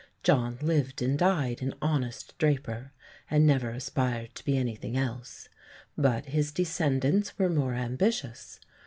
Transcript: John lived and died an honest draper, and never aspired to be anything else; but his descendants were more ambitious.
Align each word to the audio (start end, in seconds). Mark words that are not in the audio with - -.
John 0.23 0.57
lived 0.63 1.03
and 1.03 1.15
died 1.15 1.61
an 1.61 1.75
honest 1.79 2.35
draper, 2.39 2.91
and 3.29 3.45
never 3.45 3.69
aspired 3.69 4.33
to 4.33 4.43
be 4.43 4.57
anything 4.57 4.97
else; 4.97 5.47
but 5.95 6.25
his 6.25 6.51
descendants 6.51 7.37
were 7.37 7.49
more 7.51 7.75
ambitious. 7.75 8.59